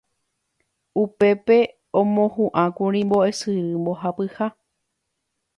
[1.01, 1.57] upépe
[1.99, 4.47] omohu'ãkuri mbo'esyry mbohapyha